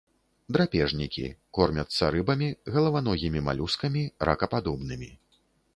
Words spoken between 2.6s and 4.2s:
галаваногімі малюскамі,